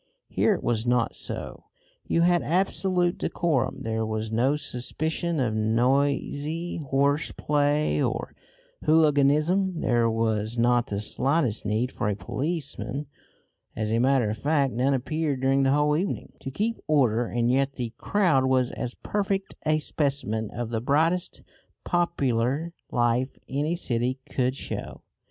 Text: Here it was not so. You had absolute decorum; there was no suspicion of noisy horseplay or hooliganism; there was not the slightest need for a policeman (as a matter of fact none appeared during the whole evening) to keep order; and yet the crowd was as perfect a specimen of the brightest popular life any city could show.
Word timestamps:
Here 0.29 0.55
it 0.55 0.63
was 0.63 0.87
not 0.87 1.15
so. 1.15 1.65
You 2.07 2.21
had 2.21 2.41
absolute 2.41 3.19
decorum; 3.19 3.83
there 3.83 4.03
was 4.03 4.31
no 4.31 4.55
suspicion 4.55 5.39
of 5.39 5.53
noisy 5.53 6.77
horseplay 6.77 8.01
or 8.01 8.33
hooliganism; 8.83 9.79
there 9.79 10.09
was 10.09 10.57
not 10.57 10.87
the 10.87 11.01
slightest 11.01 11.67
need 11.67 11.91
for 11.91 12.09
a 12.09 12.15
policeman 12.15 13.05
(as 13.75 13.91
a 13.91 13.99
matter 13.99 14.31
of 14.31 14.39
fact 14.39 14.73
none 14.73 14.95
appeared 14.95 15.39
during 15.41 15.61
the 15.61 15.71
whole 15.71 15.95
evening) 15.95 16.33
to 16.39 16.49
keep 16.49 16.79
order; 16.87 17.27
and 17.27 17.51
yet 17.51 17.73
the 17.73 17.93
crowd 17.99 18.45
was 18.47 18.71
as 18.71 18.95
perfect 19.03 19.53
a 19.67 19.77
specimen 19.77 20.49
of 20.49 20.71
the 20.71 20.81
brightest 20.81 21.43
popular 21.83 22.73
life 22.91 23.37
any 23.47 23.75
city 23.75 24.17
could 24.25 24.55
show. 24.55 25.03